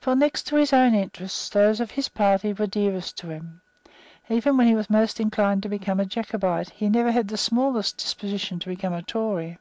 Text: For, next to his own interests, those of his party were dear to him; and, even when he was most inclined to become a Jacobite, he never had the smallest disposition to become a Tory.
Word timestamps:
For, 0.00 0.14
next 0.14 0.42
to 0.48 0.56
his 0.56 0.74
own 0.74 0.92
interests, 0.94 1.48
those 1.48 1.80
of 1.80 1.92
his 1.92 2.10
party 2.10 2.52
were 2.52 2.66
dear 2.66 3.00
to 3.00 3.26
him; 3.28 3.62
and, 4.28 4.36
even 4.36 4.58
when 4.58 4.66
he 4.66 4.74
was 4.74 4.90
most 4.90 5.18
inclined 5.18 5.62
to 5.62 5.70
become 5.70 5.98
a 5.98 6.04
Jacobite, 6.04 6.68
he 6.68 6.90
never 6.90 7.10
had 7.10 7.28
the 7.28 7.38
smallest 7.38 7.96
disposition 7.96 8.58
to 8.58 8.68
become 8.68 8.92
a 8.92 9.00
Tory. 9.00 9.56